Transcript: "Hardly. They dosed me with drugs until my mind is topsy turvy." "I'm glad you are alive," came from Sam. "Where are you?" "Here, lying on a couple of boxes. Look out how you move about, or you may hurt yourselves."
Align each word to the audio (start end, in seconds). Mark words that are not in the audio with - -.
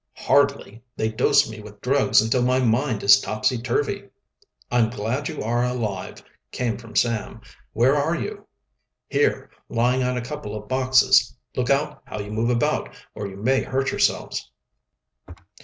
"Hardly. 0.17 0.81
They 0.95 1.11
dosed 1.11 1.47
me 1.51 1.61
with 1.61 1.79
drugs 1.79 2.21
until 2.23 2.41
my 2.41 2.57
mind 2.59 3.03
is 3.03 3.21
topsy 3.21 3.59
turvy." 3.61 4.09
"I'm 4.71 4.89
glad 4.89 5.27
you 5.27 5.43
are 5.43 5.63
alive," 5.63 6.23
came 6.51 6.79
from 6.79 6.95
Sam. 6.95 7.39
"Where 7.73 7.95
are 7.95 8.15
you?" 8.15 8.47
"Here, 9.09 9.51
lying 9.69 10.01
on 10.01 10.17
a 10.17 10.21
couple 10.25 10.55
of 10.55 10.67
boxes. 10.67 11.37
Look 11.55 11.69
out 11.69 12.01
how 12.05 12.17
you 12.17 12.31
move 12.31 12.49
about, 12.49 12.95
or 13.13 13.27
you 13.27 13.37
may 13.37 13.61
hurt 13.61 13.91
yourselves." 13.91 14.49